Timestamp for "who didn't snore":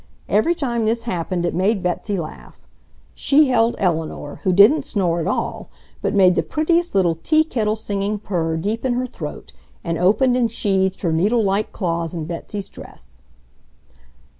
4.41-5.19